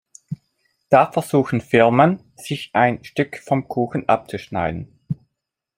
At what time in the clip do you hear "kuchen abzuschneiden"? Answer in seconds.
3.67-4.97